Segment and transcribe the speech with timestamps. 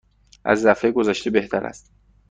[0.45, 1.91] از دفعه گذشته بهتر است.